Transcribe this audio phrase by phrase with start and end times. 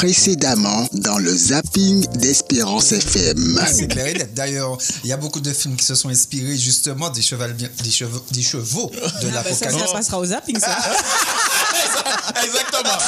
[0.00, 3.58] précédemment dans le zapping d'Espérance FM.
[3.60, 4.32] Ah, c'est clair et net.
[4.32, 7.90] D'ailleurs, il y a beaucoup de films qui se sont inspirés justement des, cheval, des,
[7.90, 9.86] chevaux, des chevaux de Ah, bah, ça, l'apocalypse.
[9.88, 10.74] ça passera au zapping, ça.
[12.42, 12.98] Exactement.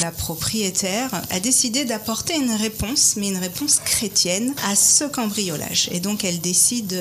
[0.00, 5.88] La propriétaire a décidé d'apporter une réponse, mais une réponse chrétienne, à ce cambriolage.
[5.92, 6.98] Et donc elle décide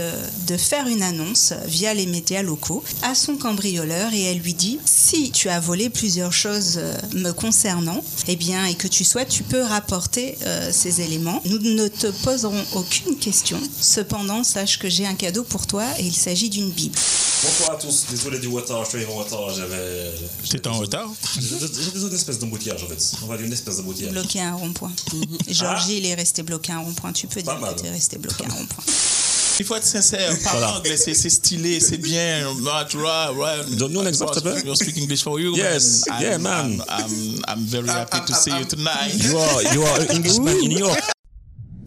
[0.47, 4.79] de faire une annonce via les médias locaux à son cambrioleur et elle lui dit
[4.85, 9.29] si tu as volé plusieurs choses euh, me concernant, eh bien et que tu souhaites,
[9.29, 11.41] tu peux rapporter euh, ces éléments.
[11.45, 13.59] Nous ne te poserons aucune question.
[13.79, 16.97] Cependant, sache que j'ai un cadeau pour toi et il s'agit d'une Bible.
[17.43, 20.11] Bonsoir à tous, désolé du retard, je suis arrivé en retard, j'avais...
[20.47, 21.09] T'étais en retard
[21.39, 24.11] J'étais dans une espèce d'embouteillage en fait, on va dire une espèce d'embouteillage.
[24.11, 24.91] Bloqué à un rond-point.
[25.47, 27.11] Georgie, il est resté bloqué à un rond-point.
[27.13, 27.75] Tu peux Pas dire mal.
[27.75, 28.83] que tu es resté bloqué à un rond-point.
[29.59, 30.35] Il faut être sincère.
[30.43, 32.47] Parle anglais, c'est c'est stylé, c'est bien.
[32.63, 33.75] Right?
[33.75, 34.61] Donne-nous un exemple, s'il te plaît.
[34.63, 35.55] We'll speak English for you.
[35.55, 36.21] Yes, man.
[36.21, 36.83] yeah, I'm- man.
[36.89, 39.13] I'm, I'm, I'm very happy to see you tonight.
[39.13, 40.99] You are, you are an Englishman in New York.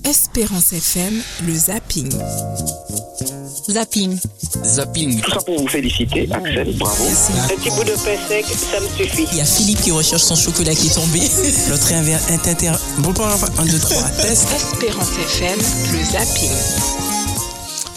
[0.05, 2.11] Espérance FM, le zapping.
[3.69, 4.19] Zapping.
[4.63, 5.21] Zapping.
[5.21, 7.05] Tout ça pour vous féliciter, Axel, bravo.
[7.05, 9.27] Un petit bout de pain sec, ça me suffit.
[9.33, 11.21] Il y a Philippe qui recherche son chocolat qui est tombé.
[11.71, 12.73] L'autre est inter...
[12.99, 14.49] Bon, bon, enfin, un, deux, trois, test.
[14.55, 15.59] Espérance FM,
[15.93, 17.04] le zapping.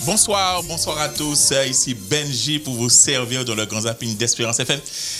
[0.07, 1.51] Bonsoir, bonsoir à tous.
[1.67, 4.79] Ici Benji pour vous servir dans le grand zapping d'Espérance FM.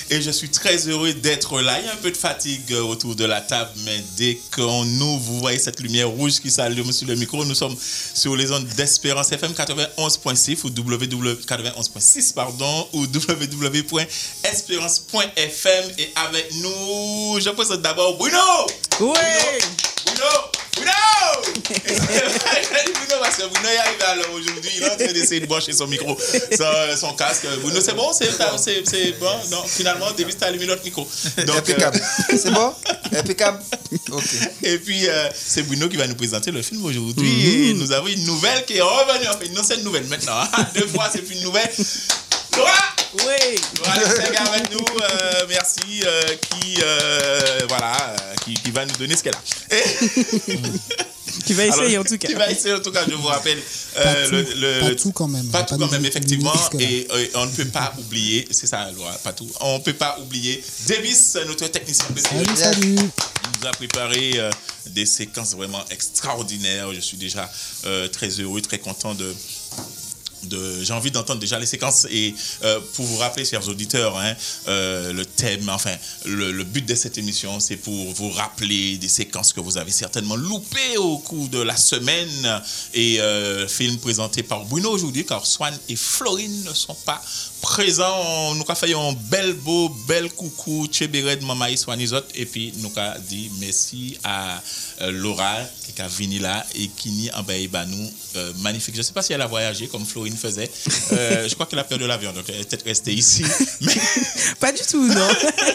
[0.10, 1.78] Et je suis très heureux d'être là.
[1.82, 4.86] Il y a un peu de fatigue euh, autour de la table, mais dès qu'on
[4.86, 7.44] nous, vous voyez cette lumière rouge qui s'allume sur le micro.
[7.44, 7.76] Nous sommes
[8.14, 17.42] sur les ondes d'Espérance FM 91.6 ou www 91.6 pardon ou www.espérance.fm et avec nous,
[17.42, 18.38] je présente d'abord Bruno.
[19.02, 19.20] Oui
[20.06, 20.30] Bruno
[20.78, 21.17] Bruno
[23.50, 26.18] Bruno est arrivé à l'heure aujourd'hui, il est en train d'essayer de brancher son micro,
[26.98, 27.46] son, casque.
[27.62, 30.08] Bruno, c'est bon C'est c'est- c'est bon Non, finalement,
[30.46, 31.08] allumé notre micro.
[31.46, 32.02] Donc, Impeccable.
[32.32, 32.74] euh, C'est bon
[33.16, 33.60] Impeccable
[34.12, 34.24] Ok.
[34.64, 37.70] et puis, euh, c'est Bruno qui va nous présenter le film aujourd'hui.
[37.70, 39.28] Et nous avons une nouvelle qui est revenue.
[39.30, 40.40] Enfin, une ancienne nouvelle maintenant.
[40.40, 40.68] hein.
[40.76, 41.70] Deux fois, c'est plus une nouvelle.
[42.58, 42.72] Laura
[43.26, 48.72] Oui voilà, c'est gars avec nous, euh, merci, euh, qui, euh, voilà, euh, qui, qui
[48.72, 49.42] va nous donner ce qu'elle a.
[51.46, 52.28] Tu vas essayer Alors, en tout cas.
[52.28, 53.60] Qui va essayer en tout cas, je vous rappelle.
[53.98, 55.46] euh, Pas tout, le, le- pas tout quand même.
[55.50, 56.54] Pas va tout pas quand même, effectivement.
[56.80, 59.48] Et euh, on ne peut pas oublier, c'est ça, Laura, pas tout.
[59.62, 62.06] On ne peut pas oublier Davis, notre technicien.
[62.18, 62.96] Salut, salut.
[62.96, 64.50] Il nous a préparé euh,
[64.88, 66.94] des séquences vraiment extraordinaires.
[66.94, 67.50] Je suis déjà
[67.86, 69.34] euh, très heureux, très content de.
[70.82, 74.34] J'ai envie d'entendre déjà les séquences et euh, pour vous rappeler, chers auditeurs, hein,
[74.68, 79.08] euh, le thème, enfin, le, le but de cette émission, c'est pour vous rappeler des
[79.08, 82.62] séquences que vous avez certainement loupées au cours de la semaine.
[82.94, 87.22] Et euh, film présenté par Bruno aujourd'hui, car Swan et Florine ne sont pas
[87.62, 88.56] présents.
[88.56, 93.20] Nous avons fait un bel beau, bel coucou, Tchébéred, Mamaï, Swanizot, et puis nous avons
[93.28, 94.62] dit merci à
[95.02, 95.56] euh, Laura
[95.96, 97.44] qui a venu là et qui n'y en
[97.86, 98.94] nous euh, magnifique.
[98.96, 100.70] Je ne sais pas si elle a voyagé comme Florine faisait.
[101.14, 103.44] Euh, je crois qu'elle a peur de l'avion, donc elle est peut-être restée ici.
[103.82, 103.96] Mais
[104.60, 105.28] Pas du tout, non.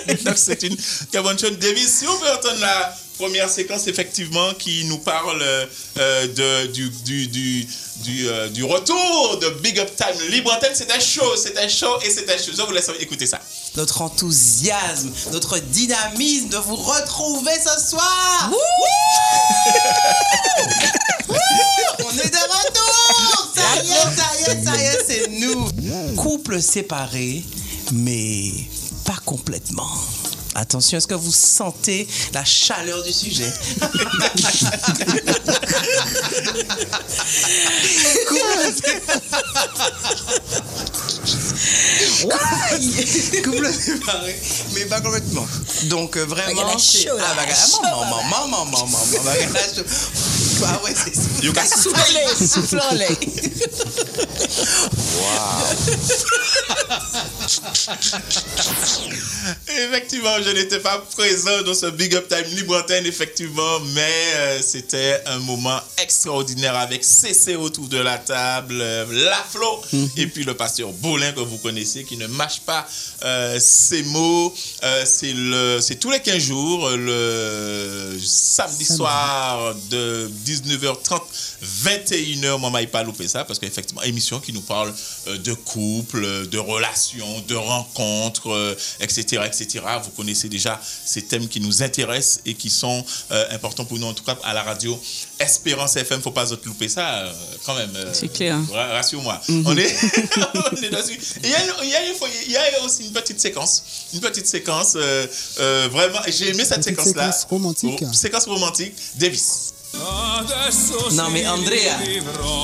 [0.25, 0.77] donc c'est une
[1.11, 1.59] très bonne chose.
[1.59, 7.69] Davis, si entendre la première séquence effectivement qui nous parle euh, de, du, du, du,
[8.03, 12.11] du, euh, du retour de Big Up Time Libre Antenne, c'était chaud, c'était chaud et
[12.11, 12.51] c'était chaud.
[12.57, 13.39] Je vous laisse écouter ça.
[13.77, 18.51] Notre enthousiasme, notre dynamisme de vous retrouver ce soir.
[18.51, 18.59] Wouh
[22.01, 25.69] On est de retour Ça y est, ça y est, ça y est, c'est nous
[26.17, 27.45] Couple séparé,
[27.93, 28.51] mais
[29.05, 29.93] pas complètement.
[30.55, 33.51] Attention, est-ce que vous sentez la chaleur du sujet?
[43.45, 44.41] Couple séparé,
[44.75, 45.47] mais pas complètement.
[45.85, 47.25] Donc euh, vraiment, Bagala c'est chaud, là.
[47.31, 48.07] ah bagala Chaud, maman, là.
[48.31, 49.83] maman, maman, maman, bagala chaud.
[50.65, 53.19] Ah ouais, c'est You got- soufflez, soufflez.
[59.69, 64.61] Effectivement, je n'étais pas présent dans ce Big Up Time Libre Antenne, effectivement, mais euh,
[64.63, 69.83] c'était un moment extraordinaire avec CC autour de la table, euh, La Flo,
[70.17, 72.87] et puis le pasteur Boulin que vous connaissez, qui ne mâche pas
[73.25, 74.55] euh, ses mots.
[74.83, 81.21] Euh, c'est tous les 15 jours, le samedi soir de 19h30,
[81.85, 82.59] 21h.
[82.59, 84.93] Moi, je pas loupé ça, parce qu'effectivement, émission qui nous parle
[85.27, 89.85] de couple, de relations, de rencontres, euh, etc., etc.
[90.03, 94.07] Vous connaissez déjà ces thèmes qui nous intéressent et qui sont euh, importants pour nous,
[94.07, 94.99] en tout cas à la radio
[95.39, 96.21] Espérance FM.
[96.23, 97.33] Faut pas louper ça, euh,
[97.67, 97.91] quand même.
[98.13, 98.57] C'est clair.
[98.59, 98.71] Mhm.
[98.71, 99.41] ra- Rassure-moi.
[99.65, 99.95] On est,
[100.73, 101.19] on est dessus.
[101.43, 103.41] Il y, a une- il y a une fois- il y a aussi une petite
[103.41, 103.83] séquence,
[104.15, 104.93] une petite séquence.
[104.97, 105.27] euh,
[105.61, 107.31] euh, vraiment, j'ai aimé cette séquence-là.
[107.33, 108.03] séquence romantique.
[108.03, 108.93] Oh, séquence romantique.
[109.17, 109.75] Davis.
[111.13, 111.99] Non, mais Andrea,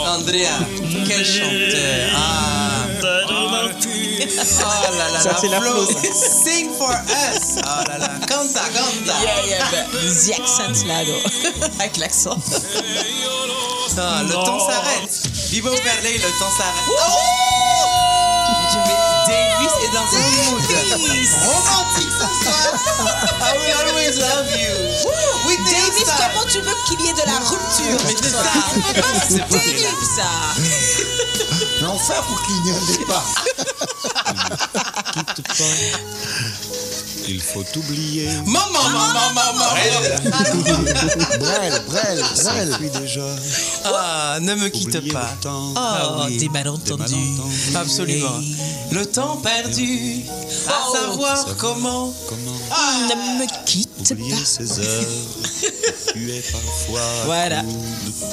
[0.06, 0.58] Andrea,
[1.06, 2.10] quel chanteur.
[2.14, 2.77] Ah.
[4.60, 5.86] Oh là là, Ça, la c'est la Flo.
[5.86, 6.12] Flo,
[6.44, 7.58] Sing for us.
[7.58, 9.14] Oh là là, canta, canta.
[9.22, 10.98] Yeah, yeah, the accent là.
[11.78, 12.36] Avec l'accent.
[14.00, 15.10] Ah, le temps s'arrête.
[15.50, 16.88] Vivo Verley, le temps s'arrête.
[16.88, 16.92] Oh
[19.26, 20.20] Mais Davis est dans un
[20.50, 20.62] mood
[21.46, 22.70] romantique ce soir.
[23.40, 24.74] I will always love you.
[25.46, 27.98] Whitney Davis, comment tu veux qu'il y ait de la rupture?
[28.06, 28.54] Mais c'est ça.
[29.28, 30.28] C'est terrible ça.
[31.88, 33.24] Enfin, pour qu'il n'y en ait pas.
[37.30, 38.28] Il faut oublier.
[38.46, 39.64] Maman, maman, maman.
[41.38, 42.76] Brel, brel, brel.
[42.78, 43.26] Puis déjà.
[43.84, 45.30] Ah, ne me quitte oublier pas.
[45.36, 45.72] le temps.
[45.76, 46.38] Ah Oh, oui.
[46.38, 47.14] des malentendus.
[47.74, 48.40] Absolument.
[48.92, 50.22] Le temps perdu,
[50.68, 50.94] à Oh.
[50.96, 52.14] savoir comment.
[52.28, 52.58] Comment
[53.08, 54.44] Ne me quitte oublier pas.
[54.44, 55.04] ces heures
[56.12, 57.00] Tu es parfois.
[57.26, 57.62] Voilà.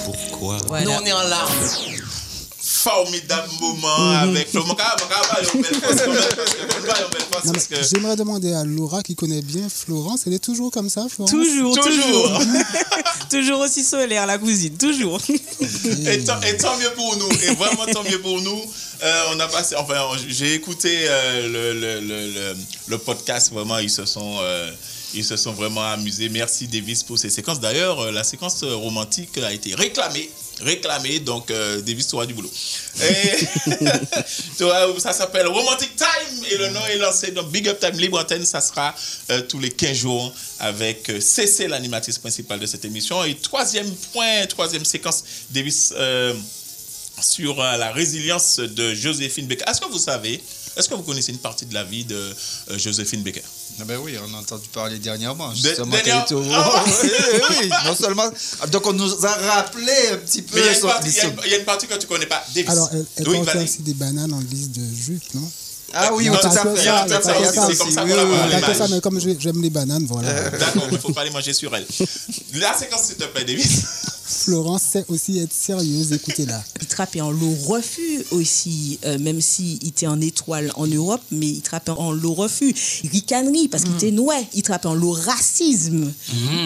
[0.05, 0.57] Pourquoi?
[0.81, 1.51] Nous, on est en larmes.
[2.85, 4.59] Formidable moment avec le.
[4.61, 6.61] Mon gars, mon gars, va, il y a une belle face quand même, parce que-
[6.61, 8.63] on va, il y a une belle face Non, parce mais que- J'aimerais demander à
[8.63, 10.21] Laura qui connaît bien Florence.
[10.27, 12.39] Elle est toujours comme ça, Florence Toujours, toujours.
[13.31, 13.59] Toujours.
[13.65, 15.19] aussi solaire, la cousine, toujours.
[16.05, 18.61] Et tant, et tant mieux pour nous, et vraiment tant mieux pour nous.
[19.03, 19.95] Euh, on a passé, enfin,
[20.27, 22.57] j'ai écouté euh, le, le, le, le,
[22.87, 24.37] le podcast, vraiment, ils se sont.
[24.41, 24.71] euh,
[25.17, 26.27] ils se sont vraiment amusés.
[26.27, 27.61] Merci Davis pour ces séquences.
[27.61, 30.29] D'ailleurs, la séquence romantique a été réclamée.
[30.61, 32.51] Réclamée, donc euh, Davis, tu auras du boulot.
[34.99, 37.31] Ça s'appelle Romantic Time et le nom est lancé.
[37.31, 38.93] Donc Big Up Time Libre Antenne, ça sera
[39.31, 43.23] euh, tous les 15 jours avec euh, CC, l'animatrice principale de cette émission.
[43.23, 45.93] Et troisième point, troisième séquence, Davis.
[45.95, 46.33] euh,
[47.21, 49.65] sur euh, la résilience de Joséphine Baker.
[49.67, 50.41] Est-ce que vous savez,
[50.75, 53.41] est-ce que vous connaissez une partie de la vie de euh, Joséphine Baker
[53.79, 55.49] Ah ben oui, on a entendu parler dernièrement.
[55.49, 57.09] De- Justement, dernière- qu'elle était au- Ah oui,
[57.61, 58.29] oui, non seulement.
[58.61, 60.55] Ah, Donc on nous a rappelé un petit peu.
[60.55, 61.65] Mais il y, a une partie- il y a une- son- il y a une
[61.65, 62.41] partie que tu connais pas.
[62.55, 62.69] Davis.
[62.69, 65.51] Alors, elle, elle oui, aussi des bananes en guise de jupe, non?
[65.93, 66.81] Ah oui, Non, tout ça, à fait.
[66.81, 70.33] c'est comme ça qu'on la voit ça, mais comme j'ai- j'aime les bananes, voilà.
[70.49, 71.85] D'accord, mais il ne faut pas les manger sur elle.
[72.55, 73.81] La séquence, s'il te plaît, Davis.
[74.45, 76.63] Florence sait aussi être sérieuse, écoutez-la.
[76.81, 81.47] Il trappait en l'eau refus aussi, euh, même s'il était en étoile en Europe, mais
[81.47, 82.75] il trappait en l'eau refus.
[83.11, 84.39] Ricanerie, parce qu'il était noir.
[84.53, 86.13] Il trappait en l'eau racisme.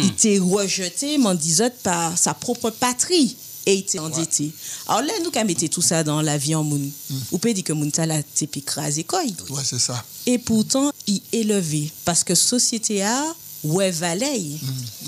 [0.02, 3.38] Il était rejeté, mendisote, par sa propre patrie.
[3.66, 4.52] Et il était endetté.
[4.88, 6.92] Alors là, nous, quand mettez tout ça dans la vie en moun,
[7.32, 9.22] on peut dire que moun ta la t'es écrasé quoi.
[9.22, 10.04] Ouais, c'est ça.
[10.26, 11.92] Et pourtant, il est élevé.
[12.04, 13.24] Parce que société a,
[13.64, 14.40] ouais, valait.
[14.40, 14.60] Il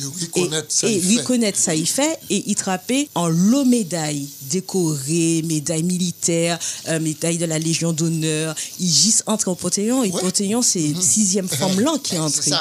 [0.01, 0.87] Et, reconnaître ça.
[0.87, 1.21] et il fait.
[1.21, 2.19] reconnaître ça, il fait.
[2.29, 8.55] Et il trappait en l'eau médaille, décorée, médaille militaire, euh, médaille de la Légion d'honneur.
[8.79, 10.03] Il gisse entre au Potéon.
[10.03, 10.11] Et.
[10.11, 12.51] Potéon, c'est sixième forme là qui est entrée.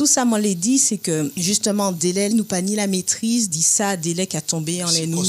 [0.00, 3.62] Tout ça, moi, l'ai dit, c'est que justement, délai, nous pas ni la maîtrise, dit
[3.62, 5.22] ça, délai qui a tombé en les nous.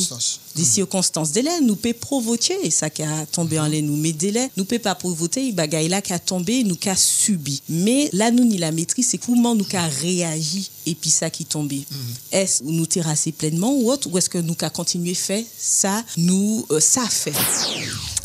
[0.55, 1.33] Des circonstances.
[1.33, 3.97] Délai, nous peut provoquer ça qui a tombé en les nous.
[3.97, 6.95] Mais délai, nous peut pas provoquer, il bagaille là qui a tombé, nous qui a
[6.95, 7.61] subi.
[7.67, 11.29] Mais là, nous, ni la maîtrise, c'est comment nous qui a réagi et puis ça
[11.29, 11.83] qui tombé.
[12.31, 16.01] Est-ce nous terrasser pleinement ou autre, ou est-ce que nous qui a continué fait ça,
[16.15, 17.33] nous, euh, ça fait?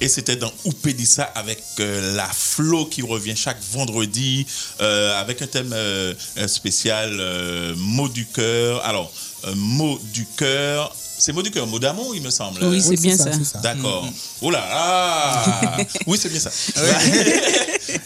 [0.00, 4.46] Et c'était dans Oupédissa avec euh, la Flo qui revient chaque vendredi
[4.80, 6.14] euh, avec un thème euh,
[6.46, 7.20] spécial,
[7.76, 8.84] mot du cœur.
[8.84, 9.10] Alors,
[9.54, 10.94] mot du cœur.
[11.18, 12.62] C'est mot du cœur, mot d'amour, il me semble.
[12.62, 13.30] Oui, c'est Oui, bien ça.
[13.32, 13.58] c'est ça.
[13.60, 14.06] D'accord.
[14.42, 15.76] Oh là là
[16.06, 16.50] Oui, c'est bien ça.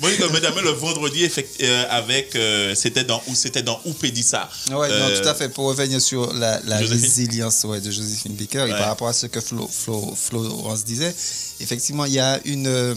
[0.00, 4.48] Bon, comme mesdames, le vendredi, effect- euh, avec, euh, c'était dans, ou c'était dans Oupédissa.
[4.70, 5.48] Ouais, Euh, non, tout à fait.
[5.48, 9.40] Pour revenir sur la, résilience ouais, de Joséphine Baker et par rapport à ce que
[9.40, 11.12] Flo, Flo, Florence disait,
[11.58, 12.94] effectivement, il y a une, euh,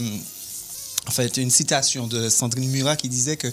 [1.06, 3.46] en fait, une citation de Sandrine Murat qui disait que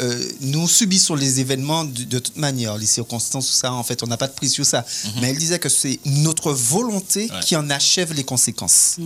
[0.00, 4.02] euh, nous subissons les événements de, de toute manière, les circonstances, tout ça, en fait,
[4.02, 4.84] on n'a pas de prise sur ça.
[5.20, 7.34] Mais elle disait que c'est notre volonté Mhm.
[7.34, 7.40] Ouais.
[7.44, 8.96] qui en achève les conséquences.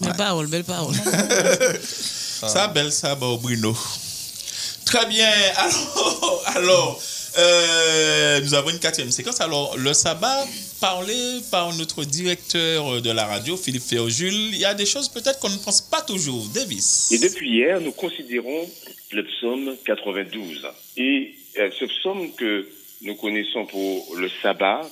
[0.00, 0.94] Belle parole, belle parole.
[2.48, 3.76] Ça, belle, ça, Bruno.
[4.84, 5.30] Très bien.
[5.56, 7.00] Alors, alors
[7.38, 9.40] euh, nous avons une quatrième séquence.
[9.40, 10.44] Alors, le sabbat,
[10.82, 15.38] parlé par notre directeur de la radio, Philippe Féojul, il y a des choses peut-être
[15.38, 16.44] qu'on ne pense pas toujours.
[16.52, 17.12] Davis.
[17.12, 18.68] Et depuis hier, nous considérons
[19.12, 20.66] le psaume 92.
[20.96, 22.68] Et euh, ce psaume que
[23.02, 24.82] nous connaissons pour le sabbat,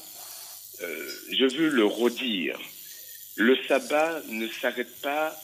[0.80, 2.56] euh, je veux le redire.
[3.34, 5.36] Le sabbat ne s'arrête pas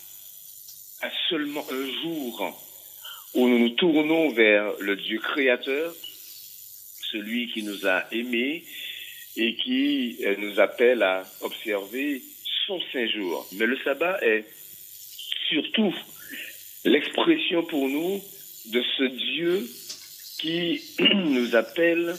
[1.02, 2.54] à seulement un jour
[3.34, 5.92] où nous nous tournons vers le Dieu créateur,
[7.10, 8.62] celui qui nous a aimés
[9.36, 12.22] et qui euh, nous appelle à observer
[12.66, 13.46] son saint jour.
[13.52, 14.44] Mais le sabbat est
[15.48, 15.94] surtout
[16.84, 18.22] l'expression pour nous
[18.66, 19.68] de ce Dieu
[20.38, 20.80] qui
[21.14, 22.14] nous appelle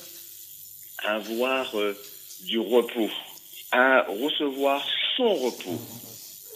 [1.00, 1.94] à avoir euh,
[2.44, 3.10] du repos,
[3.72, 5.82] à recevoir son repos,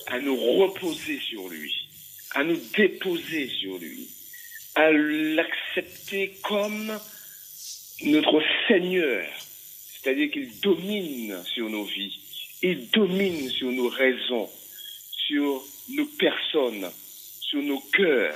[0.07, 1.73] à nous reposer sur lui,
[2.31, 4.07] à nous déposer sur lui,
[4.75, 6.97] à l'accepter comme
[8.03, 9.25] notre Seigneur,
[10.01, 12.19] c'est-à-dire qu'il domine sur nos vies,
[12.63, 14.49] il domine sur nos raisons,
[15.11, 16.89] sur nos personnes,
[17.39, 18.35] sur nos cœurs.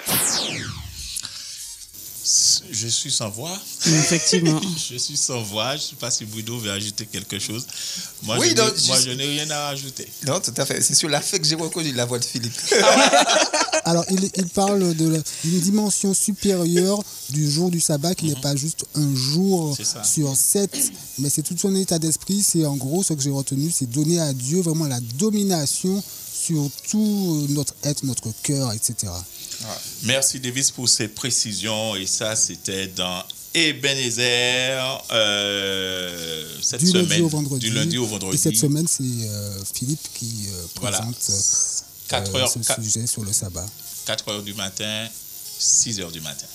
[2.72, 3.56] Je suis sans voix.
[3.86, 4.60] Effectivement.
[4.90, 5.72] je suis sans voix.
[5.78, 7.68] Je ne sais pas si Bruno veut ajouter quelque chose.
[8.24, 10.08] Moi, Oui, je, moi, je n'ai rien à ajouter.
[10.26, 10.82] Non, tout à fait.
[10.82, 12.60] C'est sur la fait que j'ai reconnu la voix de Philippe.
[13.86, 18.86] Alors, il, il parle d'une dimension supérieure du jour du sabbat qui n'est pas juste
[18.96, 20.76] un jour sur sept,
[21.20, 22.42] mais c'est tout son état d'esprit.
[22.42, 26.04] C'est en gros ce que j'ai retenu, c'est donner à Dieu vraiment la domination
[26.34, 29.12] sur tout notre être, notre cœur, etc.
[30.04, 31.96] Merci Davis pour ces précisions.
[31.96, 37.08] Et ça, c'était dans Ebenezer euh, cette du semaine.
[37.08, 37.70] lundi au vendredi.
[37.70, 38.38] Du lundi au Et vendredi.
[38.38, 40.98] cette semaine, c'est euh, Philippe qui euh, Voilà.
[41.00, 41.40] présente euh,
[42.10, 43.66] 4 euh, heures, ce sujet sur le sabbat.
[44.06, 45.08] 4 heures du matin,
[45.60, 46.46] 6 heures du matin.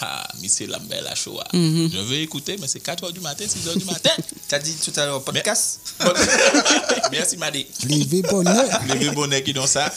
[0.00, 1.46] Ah, mais c'est la belle à Shoah.
[1.54, 1.90] Mhm.
[1.92, 4.10] Je veux écouter, mais c'est 4 heures du matin, 6 heures du matin.
[4.48, 5.80] T'as dit tout à l'heure podcast?
[7.12, 7.66] Merci, Madi.
[7.88, 8.66] Levé bonheur.
[9.00, 9.90] Les bonnets qui ont ça?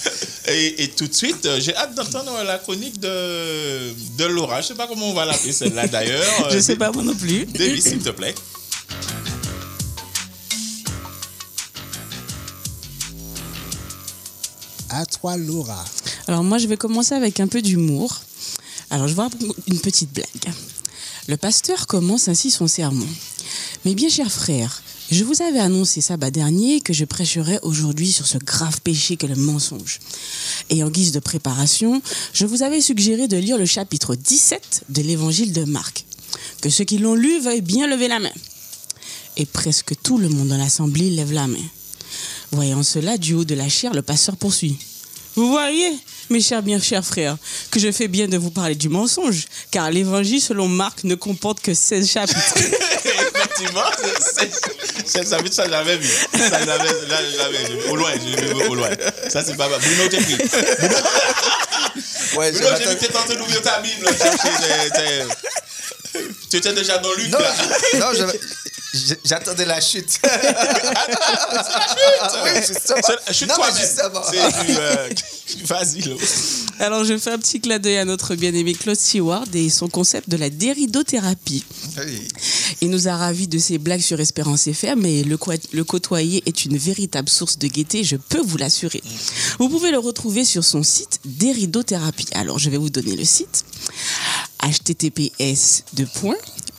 [0.48, 4.62] Et, et tout de suite, euh, j'ai hâte d'entendre la chronique de, de Laura.
[4.62, 6.50] Je ne sais pas comment on va l'appeler celle-là d'ailleurs.
[6.50, 7.46] Je sais pas moi non plus.
[7.46, 8.36] Davis, s'il te plaît.
[14.90, 15.84] À toi, Laura.
[16.28, 18.22] Alors moi, je vais commencer avec un peu d'humour.
[18.90, 20.54] Alors, je raconter une petite blague.
[21.28, 23.08] Le pasteur commence ainsi son sermon.
[23.86, 24.82] Mes bien chers frères,
[25.12, 29.28] je vous avais annoncé sabbat dernier que je prêcherais aujourd'hui sur ce grave péché qu'est
[29.28, 30.00] le mensonge.
[30.70, 32.02] Et en guise de préparation,
[32.34, 36.06] je vous avais suggéré de lire le chapitre 17 de l'évangile de Marc.
[36.62, 38.34] Que ceux qui l'ont lu veuillent bien lever la main.
[39.38, 41.58] Et presque tout le monde dans l'assemblée lève la main.
[42.52, 44.78] Voyant cela, du haut de la chair, le pasteur poursuit.
[45.36, 45.92] Vous voyez,
[46.30, 47.38] mes chers bien chers frères,
[47.72, 51.62] que je fais bien de vous parler du mensonge, car l'évangile selon Marc ne comporte
[51.62, 52.40] que 16 chapitres.
[53.06, 53.82] Effectivement,
[54.20, 54.52] c'est-
[55.06, 56.08] c'est- ça, l'avais vu.
[56.38, 56.88] Ça, l'avais
[57.70, 57.90] vu.
[57.90, 58.90] Au loin, je l'ai vu au loin.
[59.30, 59.80] Ça, c'est pas mal.
[59.80, 60.38] Bruno, t'es pris.
[62.38, 64.08] Ouais, Bruno, j'ai vu que t'es en train d'ouvrir ta Bible.
[66.50, 68.14] Tu étais déjà dans Luc, Non, là.
[68.14, 68.24] je-
[69.26, 70.20] j'attendais la chute.
[72.22, 73.00] Ah oui, justement.
[73.06, 74.78] C'est- Chute mais toi-même.
[74.80, 75.10] euh,
[75.66, 76.16] Vas-y, là.
[76.80, 80.30] Alors je fais un petit clin d'œil à notre bien-aimé Claude Stewart et son concept
[80.30, 81.64] de la déridothérapie.
[82.82, 86.44] Il nous a ravis de ses blagues sur Espérance FM et le, quoi- le côtoyer
[86.46, 89.02] est une véritable source de gaieté, je peux vous l'assurer.
[89.60, 92.28] Vous pouvez le retrouver sur son site Déridothérapie.
[92.34, 93.66] Alors je vais vous donner le site
[94.62, 95.84] https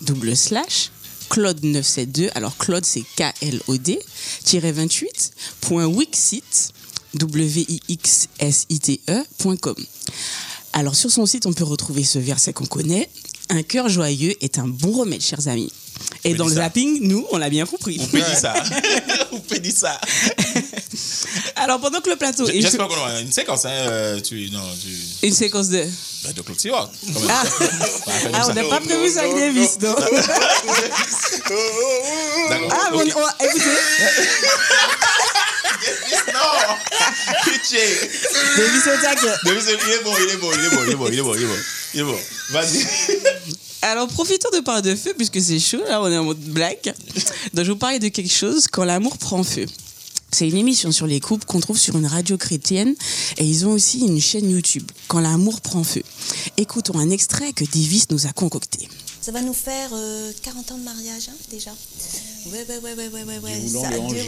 [0.02, 0.90] double slash
[1.30, 3.98] Claude 972, alors Claude c'est K-L-O-D,
[4.52, 6.72] 28, point Wixit,
[7.14, 8.26] W-I-X-S-I-T-E.com.
[10.72, 13.08] Alors sur son site, on peut retrouver ce verset qu'on connaît.
[13.48, 15.72] Un cœur joyeux est un bon remède, chers amis.
[16.24, 16.62] Et dans le ça.
[16.62, 17.98] zapping, nous, on l'a bien compris.
[18.00, 18.52] On peut dire ça.
[19.32, 19.98] On peut dire ça.
[21.56, 23.64] Alors pendant que le plateau est J'espère qu'on aura une séquence.
[23.64, 23.70] Hein.
[23.70, 25.26] euh, Tu, non, tu...
[25.26, 25.84] une séquence de...
[26.24, 26.88] Bah, de même.
[27.30, 27.42] Ah,
[28.34, 28.54] Ah, on ça.
[28.54, 29.94] n'a pas prévu ça avec Davis, non.
[32.72, 33.20] Ah, bon, on écoutez,
[36.32, 36.76] Non
[37.44, 37.80] Pitié
[38.56, 39.34] Davis au taquet.
[39.44, 41.22] Davis, il est bon, il est bon, il est bon, il est bon, il est
[41.22, 41.56] bon, il est bon.
[41.94, 42.18] Il est bon.
[42.50, 42.86] Vas-y.
[43.82, 46.94] Alors, profitons de parler de feu, puisque c'est chaud, là, on est en mode blague.
[47.54, 49.66] Donc, je vous parler de quelque chose, quand l'amour prend feu.
[50.32, 52.94] C'est une émission sur les couples qu'on trouve sur une radio chrétienne
[53.36, 56.02] et ils ont aussi une chaîne YouTube, Quand l'amour prend feu.
[56.56, 58.88] Écoutons un extrait que Davis nous a concocté.
[59.22, 61.70] Ça va nous faire euh, 40 ans de mariage, hein, déjà.
[62.46, 63.38] Ouais, ouais, ouais, ouais, ouais, ouais.
[63.38, 63.68] ouais.
[63.68, 64.24] Ça- le 11 Dieu-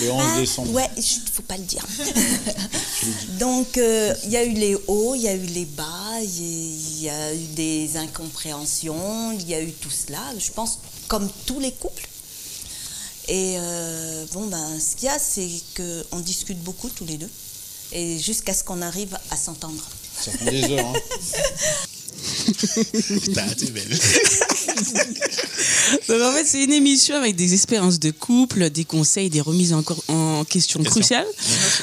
[0.00, 0.72] le 11 Ah, décembre.
[0.72, 1.86] Ouais, chut, faut pas le dire.
[3.38, 5.86] Donc, euh, il y a eu les hauts, il y a eu les bas,
[6.22, 10.22] il y a- il y a eu des incompréhensions, il y a eu tout cela,
[10.38, 12.08] je pense, comme tous les couples.
[13.28, 17.30] Et euh, bon, ben, ce qu'il y a, c'est qu'on discute beaucoup tous les deux,
[17.92, 19.82] et jusqu'à ce qu'on arrive à s'entendre.
[20.20, 20.84] Ça prend des heures.
[20.86, 21.00] Hein.
[22.60, 23.88] Putain, t'es belle.
[26.08, 29.72] Donc en fait, c'est une émission avec des expériences de couple, des conseils, des remises
[29.72, 31.26] en, en question cruciales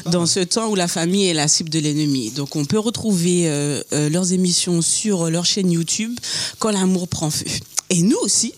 [0.05, 2.31] dans ce temps où la famille est la cible de l'ennemi.
[2.31, 6.17] Donc on peut retrouver euh, euh, leurs émissions sur leur chaîne YouTube
[6.59, 7.45] Quand l'amour prend feu.
[7.89, 8.53] Et nous aussi.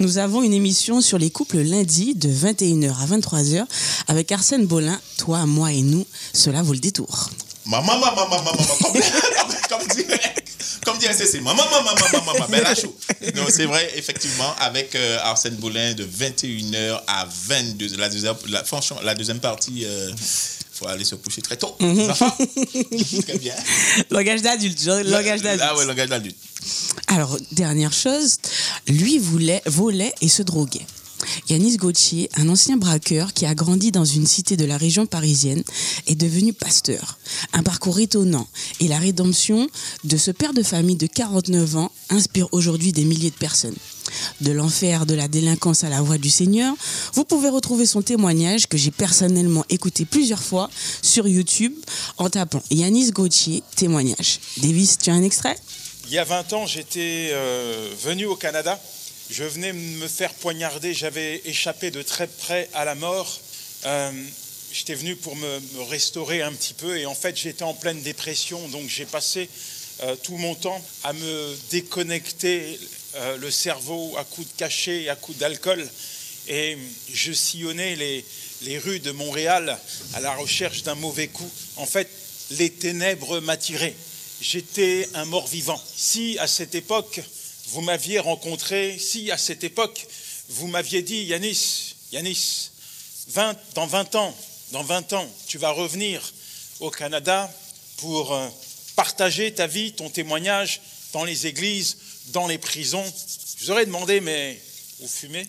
[0.00, 3.66] Nous avons une émission sur les couples lundi de 21h à 23h
[4.08, 6.06] avec Arsène Bolin, toi, moi et nous.
[6.32, 7.30] Cela vaut le détour.
[7.68, 8.92] Maman, maman, maman, maman, comme,
[9.68, 10.34] comme dirait,
[10.86, 12.96] comme dirait Cécile, maman, maman, maman, maman, ben là, chaud.
[13.36, 17.96] Non, c'est vrai, effectivement, avec euh, Arsène Boulin de 21h à 22h.
[17.98, 20.14] La deuxième, la, franchement, la deuxième partie, il
[20.72, 21.76] faut aller se coucher très tôt.
[21.78, 22.34] Les enfants.
[23.26, 23.54] Très bien.
[24.10, 25.64] Langage d'adulte, langage d'adulte.
[25.68, 26.36] Ah ouais, langage d'adulte.
[27.08, 28.38] Alors, dernière chose,
[28.86, 30.86] lui voulait, volait et se droguait.
[31.48, 35.62] Yanis Gauthier, un ancien braqueur qui a grandi dans une cité de la région parisienne,
[36.06, 37.18] est devenu pasteur.
[37.52, 38.48] Un parcours étonnant
[38.80, 39.68] et la rédemption
[40.04, 43.76] de ce père de famille de 49 ans inspire aujourd'hui des milliers de personnes.
[44.40, 46.74] De l'enfer de la délinquance à la voix du Seigneur,
[47.14, 50.70] vous pouvez retrouver son témoignage que j'ai personnellement écouté plusieurs fois
[51.02, 51.74] sur YouTube
[52.16, 54.40] en tapant Yanis Gauthier témoignage.
[54.58, 55.56] Davis, tu as un extrait?
[56.06, 58.80] Il y a 20 ans, j'étais euh, venu au Canada.
[59.30, 60.94] Je venais me faire poignarder.
[60.94, 63.40] J'avais échappé de très près à la mort.
[63.84, 64.10] Euh,
[64.72, 66.96] j'étais venu pour me, restaurer un petit peu.
[66.96, 68.66] Et en fait, j'étais en pleine dépression.
[68.68, 69.50] Donc, j'ai passé
[70.02, 72.80] euh, tout mon temps à me déconnecter
[73.16, 75.86] euh, le cerveau à coups de cachet et à coups d'alcool.
[76.48, 76.78] Et
[77.12, 78.24] je sillonnais les,
[78.62, 79.78] les rues de Montréal
[80.14, 81.50] à la recherche d'un mauvais coup.
[81.76, 82.08] En fait,
[82.52, 83.94] les ténèbres m'attiraient.
[84.40, 85.82] J'étais un mort-vivant.
[85.94, 87.20] Si à cette époque,
[87.70, 90.06] vous m'aviez rencontré, si à cette époque,
[90.48, 92.70] vous m'aviez dit, Yanis, Yanis,
[93.28, 94.34] 20, dans 20 ans,
[94.72, 96.22] dans 20 ans, tu vas revenir
[96.80, 97.52] au Canada
[97.98, 98.48] pour euh,
[98.96, 100.80] partager ta vie, ton témoignage
[101.12, 101.98] dans les églises,
[102.28, 103.04] dans les prisons.
[103.58, 104.58] Je vous aurais demandé, mais
[105.00, 105.46] vous fumez?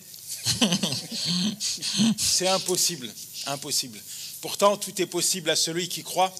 [2.18, 3.10] C'est impossible,
[3.46, 3.98] impossible.
[4.42, 6.34] Pourtant, tout est possible à celui qui croit.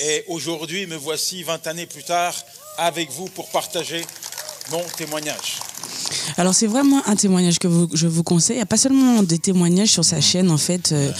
[0.00, 2.34] Et aujourd'hui, me voici 20 années plus tard
[2.78, 4.04] avec vous pour partager
[4.70, 5.69] mon témoignage.
[6.36, 8.56] Alors c'est vraiment un témoignage que vous- je vous conseille.
[8.56, 10.50] Il n'y a pas seulement des témoignages sur sa chaîne.
[10.50, 11.10] En fait, euh,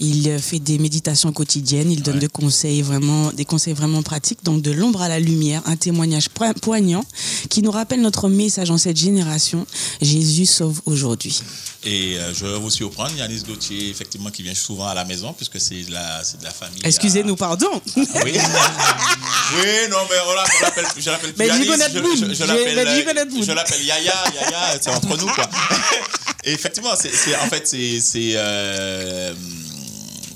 [0.00, 1.90] il euh, fait des méditations quotidiennes.
[1.90, 4.40] Il donne des conseils vraiment, des conseils vraiment pratiques.
[4.44, 7.04] Donc de l'ombre à la lumière, un témoignage po- poignant
[7.48, 9.66] qui nous rappelle notre message en cette génération.
[10.02, 11.40] Jésus sauve aujourd'hui.
[11.84, 15.32] Et euh, je vais vous surprendre, Yanis Gauthier, effectivement, qui vient souvent à la maison,
[15.32, 16.80] puisque c'est de la, c'est de la famille.
[16.84, 17.68] Excusez-nous, pardon.
[17.96, 18.32] Ah oui.
[19.54, 22.34] oui, non, mais on l'a- on l'appelle, je l'appelle plus Mais Yanis, je, je- je
[22.34, 22.84] Je- l'appelle, mais
[24.08, 25.48] euh, Yaya, Yaya, c'est entre nous, quoi.
[26.44, 29.34] Et effectivement, c'est, c'est- en fait, c'est, c'est, euh,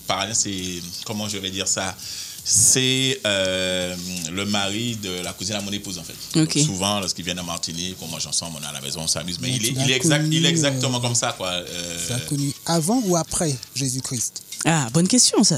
[0.07, 1.95] par exemple, c'est, comment je vais dire ça?
[2.43, 3.95] C'est euh,
[4.33, 6.17] le mari de la cousine à mon épouse en fait.
[6.65, 9.39] Souvent lorsqu'ils viennent à Martinique, on mange ensemble, on est à la maison, on s'amuse.
[9.41, 11.49] Mais il est, il, est exact, il est exactement euh, comme ça quoi.
[11.51, 14.43] Euh, Tu as connu avant ou après Jésus-Christ?
[14.65, 15.57] Ah, bonne question ça.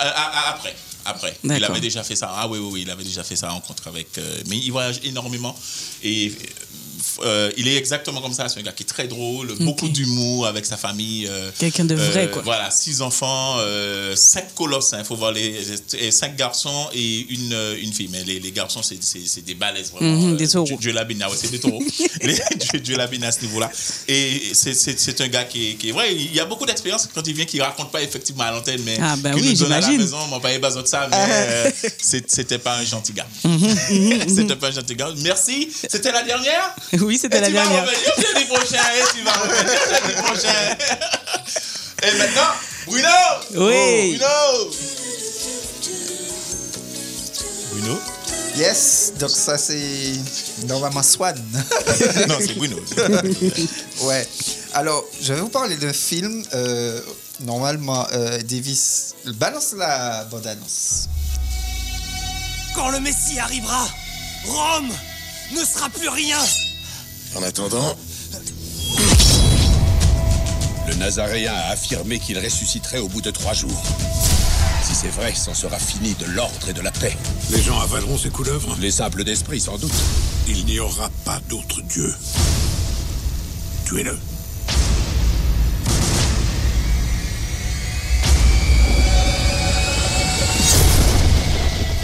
[0.00, 0.10] Euh,
[0.54, 0.74] après.
[1.08, 1.36] Après.
[1.42, 2.30] Il avait déjà fait ça.
[2.32, 4.18] Ah oui, oui, oui, il avait déjà fait ça en rencontre avec.
[4.18, 5.56] euh, mais il voyage énormément.
[6.02, 6.32] Et
[7.24, 8.48] euh, il est exactement comme ça.
[8.48, 11.26] C'est un gars qui est très drôle, beaucoup d'humour avec sa famille.
[11.28, 12.42] euh, Quelqu'un de vrai, euh, quoi.
[12.42, 13.56] Voilà, six enfants,
[14.14, 14.94] cinq colosses.
[14.98, 15.56] Il faut voir les.
[15.98, 18.08] et cinq garçons et une, une fille.
[18.10, 20.16] Mais les, les garçons, c'est des balaises vraiment.
[20.28, 20.66] Mhm, des taureaux.
[20.66, 21.20] Dieu, Dieu l'a béni.
[21.24, 21.82] Ah ouais, c'est des taureaux.
[22.22, 23.70] Dieu, Dieu l'a béni à ce niveau-là.
[24.08, 26.14] Et c'est- un gars qui est, qui est vrai.
[26.14, 28.98] Il y a beaucoup d'expérience quand il vient, qui raconte pas effectivement à l'antenne, mais
[29.02, 30.18] Ah, ben qui oui, nous donne à la maison.
[30.28, 33.26] Mon père est de ça, mais c'est- c'était pas un gentil gars.
[33.44, 35.12] Mhm, c'était pas un gentil gars.
[35.18, 35.68] Merci.
[35.88, 37.84] C'était la dernière Oui, c'était Et la tu vas dernière.
[37.86, 38.82] revenir jeudi prochain.
[38.96, 40.76] Et tu vas revenir jeudi prochain.
[42.02, 42.50] Et maintenant,
[42.86, 43.08] Bruno
[43.54, 44.20] Oui.
[44.22, 44.70] Oh, Bruno
[47.72, 48.00] Bruno?
[48.56, 50.12] Yes, donc ça c'est
[50.66, 51.36] normalement Swan.
[52.28, 52.76] Non, c'est Bruno.
[54.02, 54.26] ouais.
[54.74, 56.44] Alors, je vais vous parler d'un film.
[56.54, 57.00] euh,
[57.40, 61.08] normalement, euh, Davis balance la bande-annonce.
[62.74, 63.86] Quand le Messie arrivera,
[64.46, 64.90] Rome
[65.54, 66.38] ne sera plus rien.
[67.36, 67.96] En attendant,
[70.88, 73.82] le Nazaréen a affirmé qu'il ressusciterait au bout de trois jours.
[74.82, 77.16] Si c'est vrai, c'en sera fini de l'ordre et de la paix.
[77.50, 78.76] Les gens avaleront ces couleuvres?
[78.80, 79.92] Les simples d'esprit, sans doute.
[80.48, 82.14] Il n'y aura pas d'autre Dieu.
[83.84, 84.18] Tuez-le.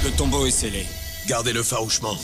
[0.04, 0.86] Le tombeau est scellé.
[1.26, 2.16] Gardez-le farouchement.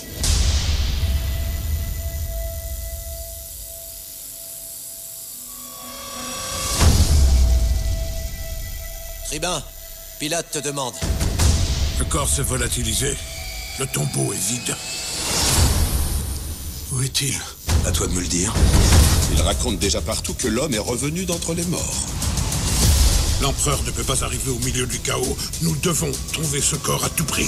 [9.31, 9.63] Tribun,
[10.19, 10.95] Pilate te demande.
[12.01, 13.17] Le corps s'est volatilisé.
[13.79, 14.75] Le tombeau est vide.
[16.91, 17.39] Où est-il?
[17.87, 18.53] À toi de me le dire.
[19.33, 22.07] Il raconte déjà partout que l'homme est revenu d'entre les morts.
[23.41, 25.37] L'empereur ne peut pas arriver au milieu du chaos.
[25.63, 27.47] Nous devons trouver ce corps à tout prix.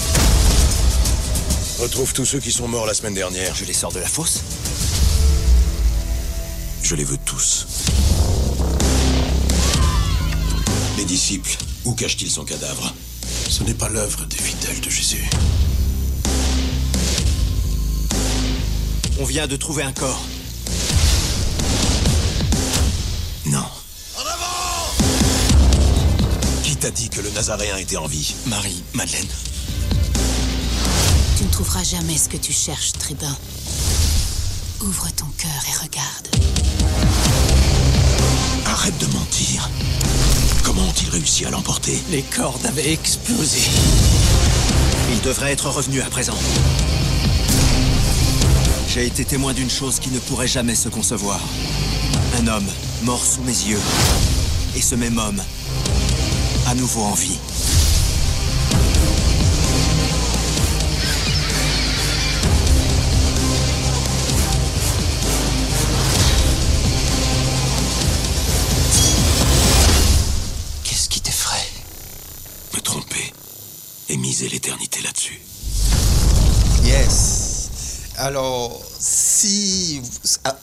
[1.81, 3.57] Retrouve tous ceux qui sont morts la semaine dernière.
[3.57, 4.41] Je les sors de la fosse
[6.85, 7.67] Je les veux tous.
[10.97, 12.93] Les disciples, où cache-t-il son cadavre?
[13.49, 15.29] Ce n'est pas l'œuvre des fidèles de Jésus.
[19.21, 20.23] On vient de trouver un corps.
[23.47, 23.65] Non.
[26.65, 28.35] Qui t'a dit que le Nazaréen était en vie?
[28.47, 29.29] Marie, Madeleine.
[31.37, 33.37] Tu ne trouveras jamais ce que tu cherches, tribun.
[34.81, 36.29] Ouvre ton cœur et regarde.
[38.67, 39.69] Arrête de mentir.
[40.63, 43.61] Comment ont-ils réussi à l'emporter Les cordes avaient explosé.
[45.13, 46.37] Il devrait être revenu à présent.
[48.89, 51.41] J'ai été témoin d'une chose qui ne pourrait jamais se concevoir.
[52.41, 52.67] Un homme
[53.03, 53.81] mort sous mes yeux.
[54.77, 55.43] Et ce même homme,
[56.67, 57.39] à nouveau en vie.
[74.49, 75.41] L'éternité là-dessus.
[76.85, 77.69] Yes.
[78.17, 80.01] Alors, si
[80.45, 80.57] à,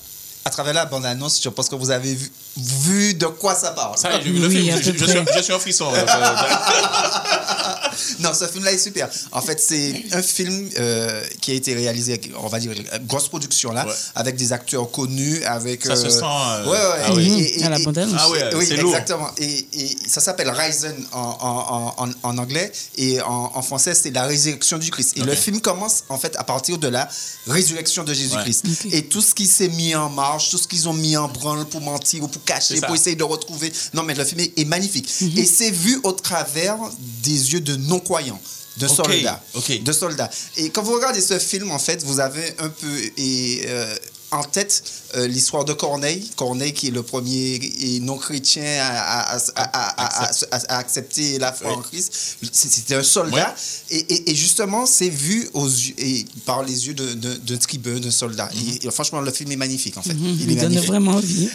[0.46, 3.98] à travers la bande-annonce, je pense que vous avez vu, vu de quoi ça parle.
[3.98, 4.76] Ça j'ai vu le film.
[4.82, 5.88] Je, je suis, je suis en frisson.
[5.94, 6.06] euh,
[8.20, 9.10] non, ce film-là est super.
[9.32, 12.72] En fait, c'est un film euh, qui a été réalisé, on va dire,
[13.04, 13.86] grosse production là,
[14.16, 15.86] avec des acteurs connus, avec.
[15.86, 17.04] Ça se sent, euh, ouais, ouais.
[17.06, 17.42] ah oui.
[17.42, 18.16] Et- et- À la bande-annonce.
[18.20, 18.92] Ah ouais, oui, c'est lourd.
[18.94, 19.30] exactement.
[19.38, 24.12] Et, et ça s'appelle Risen en, en, en, en anglais et en, en français c'est
[24.12, 25.18] la résurrection du Christ.
[25.18, 27.08] Et le film commence en fait à partir de la
[27.48, 28.66] résurrection de Jésus-Christ.
[28.92, 31.66] Et tout ce qui s'est mis en marche, tout ce qu'ils ont mis en branle
[31.66, 32.39] pour mentir ou pour
[32.80, 32.88] Ça.
[32.88, 33.72] pour essayer de retrouver.
[33.94, 35.10] Non, mais le film est, est magnifique.
[35.38, 36.78] Et c'est vu au travers
[37.24, 38.42] des yeux de non-croyants.
[38.78, 39.44] De soldats.
[39.82, 40.30] De soldats.
[40.58, 43.96] Et quand vous regardez ce film, en fait, vous avez un peu et, euh,
[44.32, 44.84] en tête
[45.16, 46.30] euh, l'histoire de Corneille.
[46.36, 47.60] Corneille qui est le premier
[48.02, 52.38] non-chrétien à, à- à- à- à- à- à accepter la foi en Christ.
[52.52, 53.56] C'était un soldat.
[53.90, 57.58] Et, et- et justement, c'est vu aux yeux, et par les yeux de- de- d'un
[57.58, 58.50] tribun, d'un soldat.
[58.54, 60.14] Et- et franchement, le film est magnifique, en fait.
[60.14, 60.88] Mhm, Il il est donne magnifique.
[60.90, 61.50] vraiment envie.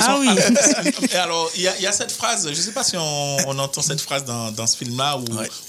[0.00, 0.28] Ah oui.
[1.12, 2.96] Et alors, il y, a- il y a cette phrase, je ne sais pas si
[2.96, 5.24] on, on entend cette phrase dans, dans ce film-là où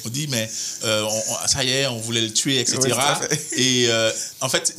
[0.05, 0.49] on dit, mais
[0.83, 2.77] euh, on- ça y est, on voulait le tuer, etc.
[2.83, 3.37] Oui.
[3.55, 4.11] Et euh,
[4.41, 4.75] en fait,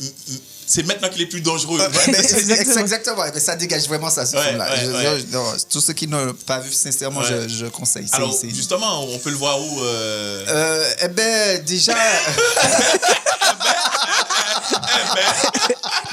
[0.73, 1.79] c'est maintenant qu'il est plus dangereux.
[1.79, 1.87] Ouais,
[2.23, 3.23] c'est- exactement.
[3.33, 4.69] Mais ça dégage vraiment ça, ce Ouais, film-là.
[4.69, 5.19] ouais, Je- ouais.
[5.29, 7.47] je- non, tous ceux qui n'ont pas vu, sincèrement, Ouais.
[7.49, 8.07] je, je conseille.
[8.13, 11.93] Alors, justement, on peut le voir où euh, Euh, eh ben, déjà.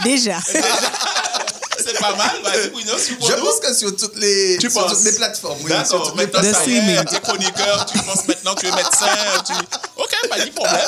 [0.05, 0.39] Déjà.
[2.01, 2.31] Pas mal.
[2.45, 5.59] Vas-y, Bruno, suis Je pense que sur toutes les, Tu sur toutes les plateformes.
[5.65, 6.65] Oui, sur les maintenant plateformes.
[6.65, 9.07] ça y est, tu es chroniqueur, tu penses maintenant tu es médecin,
[9.47, 9.53] tu...
[9.97, 10.81] Ok, pas de problème.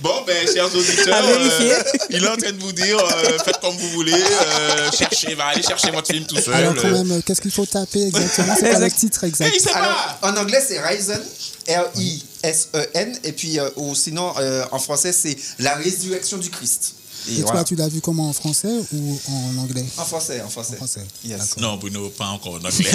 [0.00, 3.76] Bon, ben, chers auditeurs, euh, il est en train de vous dire, euh, faites comme
[3.76, 6.54] vous voulez, euh, cherchez, va aller chercher votre film tout seul.
[6.54, 6.92] Alors quand euh.
[6.92, 8.54] même, euh, qu'est-ce qu'il faut taper exactement?
[8.58, 9.54] C'est pas le titre exact?
[9.74, 11.22] Alors, en anglais, c'est Risen,
[11.68, 16.94] R-I-S-E-N, et puis, euh, ou sinon, euh, en français, c'est La résurrection du Christ.
[17.28, 17.64] Et toi, voilà.
[17.64, 19.84] tu l'as vu comment en français ou en anglais?
[19.96, 20.74] En français, en français.
[20.74, 21.06] En français.
[21.24, 21.56] Yes.
[21.56, 22.70] Non, Bruno, pas encore en anglais.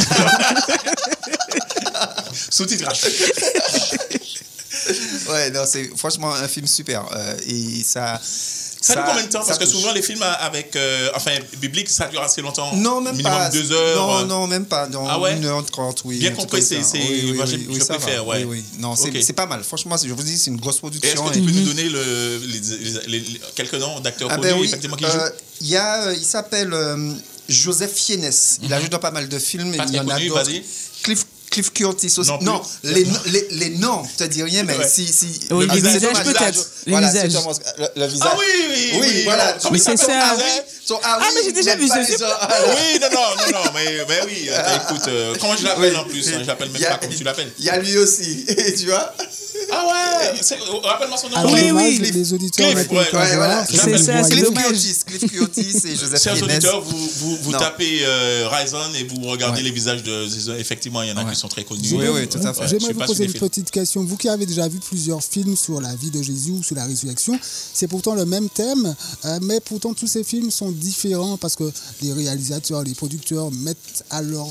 [2.51, 3.01] Sous-titrage.
[5.29, 7.05] Ouais, non, c'est franchement un film super.
[7.11, 8.19] euh, et ça.
[8.81, 9.43] Ça dure combien de temps?
[9.45, 9.73] Parce que touche.
[9.73, 12.73] souvent, les films avec, euh, enfin, bibliques, ça dure assez longtemps.
[12.75, 13.49] Non, même Minimum pas.
[13.49, 13.97] deux heures.
[13.97, 14.87] Non, non, même pas.
[14.87, 15.35] Dans Ah ouais?
[15.35, 16.17] 1h30, oui.
[16.19, 16.91] Bien un truc compressé, comme ça.
[16.91, 17.99] c'est- Oui, oui, moi, oui, oui, je ça va.
[17.99, 18.37] préfère, ouais.
[18.45, 18.63] Oui, oui.
[18.79, 19.17] Non, c'est Ok.
[19.21, 19.63] c'est pas mal.
[19.63, 21.25] Franchement, je vous dis, c'est une grosse Et Est-ce production.
[21.27, 22.59] que tu peux nous donner le, les,
[23.07, 25.75] les- les- quelques noms d'acteurs Ah connus ben oui, effectivement, qui euh, jouent il y
[25.75, 27.13] a, euh, il s'appelle euh,
[27.49, 28.31] Joseph Fiennes.
[28.63, 28.81] Il a Mhm.
[28.83, 29.75] joué dans pas mal de films.
[29.75, 30.17] Pas il y en a.
[31.03, 32.31] Cliff, Cliff Curtis aussi.
[32.41, 34.87] Non les, les, les noms, je te dis rien, mais Ouais.
[34.87, 35.05] si.
[35.07, 36.35] si Oui, le les visage, peut-être.
[36.53, 37.07] visage, Les voilà,
[37.53, 38.29] ce- le, le visage.
[38.31, 39.23] Ah oui, oui, oui.
[39.23, 39.53] voilà.
[39.53, 40.35] non, Son- Mais c'est son ça.
[41.03, 42.25] Ah, mais j'ai déjà vu gens.
[42.67, 43.19] Oui, non, non,
[43.51, 45.97] non, non, mais, mais oui, euh, écoute, euh, comment je l'appelle Oui.
[45.99, 47.51] en plus hein, Je l'appelle même pas comme tu l'appelles.
[47.59, 48.45] Il y a lui aussi,
[48.79, 49.13] tu vois
[49.71, 51.35] Ah ouais c'est- Rappelle-moi son nom.
[51.37, 51.99] Alors, Oui, oui.
[51.99, 53.65] les, les auditeurs Cliff, ouais, ouais, voilà.
[53.65, 54.53] c'est ça, Cliff.
[54.53, 59.59] Curtis, Cliff Curtis et Joseph Chers auditeurs, vous, vous, tapez euh, Ryzen et vous regardez
[59.59, 59.63] Ouais.
[59.63, 60.59] les visages de.
[60.59, 61.89] Effectivement, il y en a qui sont très connus.
[61.93, 62.67] Oui, oui, tout à fait.
[62.67, 64.03] J'aimerais vous poser une petite question.
[64.03, 66.85] Vous qui avez déjà vu plusieurs films sur la vie de Jésus ou sur la
[66.85, 67.37] résurrection,
[67.73, 71.69] c'est pourtant le même thème, euh, mais pourtant tous ces films sont différents parce que
[72.01, 74.47] les réalisateurs, les producteurs mettent à leur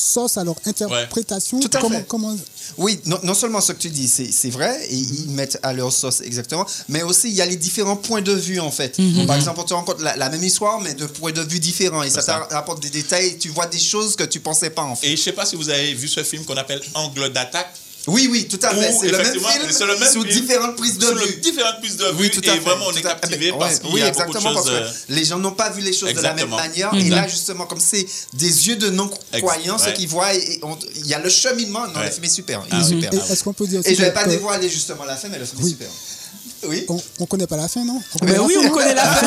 [0.00, 1.60] sauce à leur interprétation.
[1.60, 2.04] Tout à comment, fait.
[2.08, 2.36] comment-
[2.78, 5.92] Oui, non, non seulement ce que tu dis, c'est vrai, et ils mettent à leur
[5.92, 8.98] sauce exactement, mais aussi il y a les différents points de vue en fait.
[8.98, 9.26] Mhm.
[9.26, 12.02] Par exemple, on te rencontre la, la même histoire, mais de points de vue différents,
[12.02, 12.46] et ça, ça.
[12.48, 15.08] t'apporte des détails, tu vois des choses que tu pensais pas en fait.
[15.08, 17.72] Et je sais pas si vous avez vu ce film qu'on appelle Angle d'attaque.
[18.06, 18.92] Oui, oui, tout à fait.
[18.92, 21.36] C'est le même film c'est le même sous film, différentes prises de vue.
[21.40, 22.12] différentes prises de vue.
[22.18, 22.58] Oui, tout à et fait.
[22.60, 24.70] vraiment, on est captivé Ouais, parce qu'il oui, y a beaucoup de exactement, choses.
[24.70, 26.34] parce que euh, les gens n'ont pas vu les choses Exactement.
[26.34, 26.94] de la même manière.
[26.94, 27.10] Et Mhm.
[27.10, 29.92] là, justement, comme c'est des yeux de non-croyants, ceux ouais.
[29.94, 30.60] qui voient, et
[30.96, 31.86] il y a le cheminement.
[31.88, 32.06] Non, Ouais.
[32.06, 32.62] le film est super.
[32.66, 33.02] Il Ah est oui.
[33.02, 33.12] super.
[33.12, 35.28] Et est-ce qu'on peut dire Et je vais que- pas que- dévoiler justement la fin,
[35.28, 35.88] mais le film est super.
[36.64, 36.84] Oui.
[36.88, 39.04] On, on connaît pas la fin, non on Ben la oui, on non connaît la
[39.04, 39.26] fin.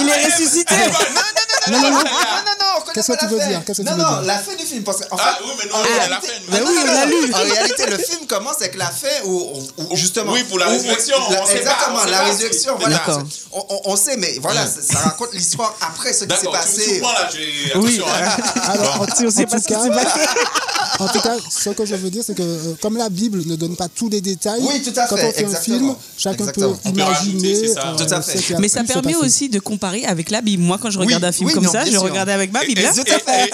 [0.00, 0.74] Il est ressuscité.
[1.70, 1.98] Non, non, non.
[2.88, 3.48] Non, non, Qu'est-ce que tu la veux fin.
[3.48, 3.96] dire?
[3.96, 4.82] Non, non, la fin du film.
[4.84, 6.64] Parce que, en Ah fait, oui, mais nous, en on est à réalité- la fin,
[6.64, 7.34] Ben oui, on l'a lu.
[7.34, 9.30] En réalité, le film commence avec la fin où,
[9.78, 10.32] où- où, justement.
[10.32, 12.76] Oui, pour la où- résurrection, la- on sait pas, exactement, la résurrection.
[12.78, 12.96] Voilà.
[12.96, 13.22] D'accord.
[13.52, 14.68] On, on- on sait, mais voilà, Ouais.
[14.68, 17.00] ça, ça raconte l'histoire après ce qui s'est D'accord, tu, tu passé.
[17.00, 17.76] prends là, j'ai.
[17.78, 18.00] Oui.
[18.06, 18.36] Hein.
[18.72, 20.20] Alors, on sait pas tout ce qui cas, s'est passé.
[21.00, 23.56] en tout cas, ce que je veux dire, c'est que euh, comme la Bible ne
[23.56, 25.78] donne pas tous les détails, Oui, tout à quand fait, on fait un exactement.
[25.78, 26.72] film, chacun Exactement.
[26.72, 27.54] peut peut rajouter, imaginer.
[27.68, 27.88] c'est ça.
[27.88, 28.58] euh, Tout à fait.
[28.58, 30.62] Mais ça permet aussi de comparer avec la Bible.
[30.62, 32.64] Moi, quand je regarde Oui, un film oui, comme non, ça, je regardais avec ma
[32.64, 32.77] Bible.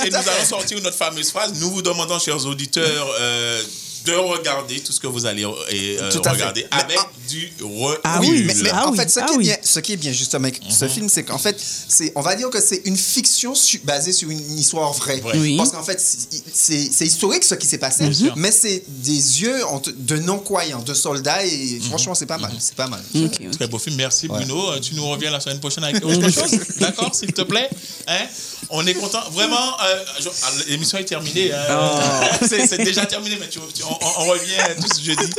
[0.07, 1.53] Et- nous allons sortir notre fameuse phrase.
[1.61, 3.63] Nous vous demandons, chers auditeurs, euh,
[4.05, 6.29] de regarder tout ce que vous allez et, euh, fait.
[6.29, 8.01] regarder Mais avec en- du recul.
[8.05, 9.93] Ah oui, mais, mais Ah en oui, fait, ce, ah qui est bien, ce qui
[9.93, 11.57] est bien justement avec ce film, c'est qu'en fait,
[11.89, 15.21] c'est, on va dire que c'est une fiction su- basée sur une histoire vraie.
[15.21, 15.39] Vrai.
[15.39, 15.57] Oui.
[15.57, 18.35] Parce qu'en fait, c'est, historique ce qui s'est passé, sûr.
[18.37, 19.59] mais c'est des yeux
[19.97, 22.53] de non-croyants, de soldats, et franchement, c'est pas mal.
[22.59, 23.03] C'est pas mal.
[23.15, 23.51] Ok, ok.
[23.53, 24.71] Très beau film, merci Bruno.
[24.73, 26.59] Euh, Tu nous reviens la semaine prochaine avec autre chose?
[26.79, 27.71] D'accord, s'il te plaît.
[28.07, 28.27] Hein?
[28.71, 29.21] On est content.
[29.33, 30.05] Vraiment, euh,
[30.43, 31.53] ah, l'émission est terminée.
[31.53, 32.01] hein.
[32.49, 35.31] C'est c'est déjà terminé, mais tu- tu- on, on- on revient tous jeudi.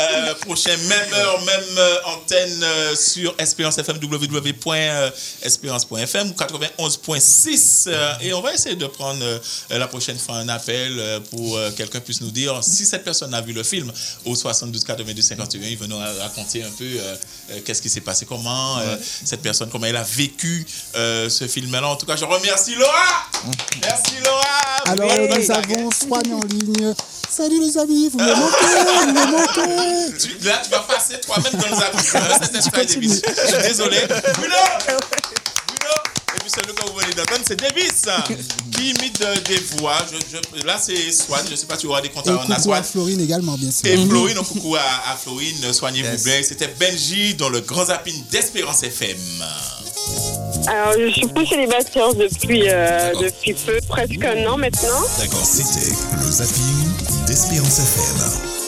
[0.00, 7.84] Euh, prochain, même heure, même euh, antenne euh, sur Espérance FM, www.espérance.fm ou 91.6.
[7.88, 9.38] euh, et on va essayer de prendre euh,
[9.70, 13.32] la prochaine fois un appel euh, pour euh, quelqu'un puisse nous dire si cette personne
[13.34, 13.92] a vu le film
[14.24, 15.60] au 72 82 51.
[15.68, 17.14] Il va nous raconter un peu euh,
[17.52, 21.46] euh, qu'est-ce qui s'est passé, comment euh, cette personne, comment elle a vécu euh, ce
[21.46, 21.86] film-là.
[21.86, 23.28] En tout cas, je remercie Laura.
[23.82, 24.42] Merci Laura.
[24.86, 26.94] Alors, nous avons Swan en ligne.
[27.36, 30.18] Salut les amis, vous me manquez, vous me manquez.
[30.18, 32.48] Tu- là, tu vas passer toi-même dans les habits.
[32.52, 33.22] C'est Sky Davis.
[33.26, 33.96] Je suis désolé.
[34.06, 34.54] Bruno Bruno
[36.36, 38.04] Et puis celui que vous venez d'entendre, c'est Davis
[38.72, 39.96] qui imite des voix.
[40.12, 41.40] Je- je- là, c'est Swan.
[41.46, 42.84] Je ne sais pas si tu auras des comptes on a coucou à Swan.
[42.84, 43.90] Florine également, bien sûr.
[43.90, 46.22] Et Florine, un coucou à, à Florine, soignez-vous Yes.
[46.24, 46.40] bien.
[46.46, 49.16] C'était Benji dans le grand zapping d'Espérance FM.
[50.68, 55.00] Alors, je suis plus célibataire depuis, euh, depuis peu, presque un an maintenant.
[55.18, 55.44] D'accord.
[55.44, 55.90] C'était
[56.24, 56.90] le zapping
[57.34, 58.63] d'Espérance FM.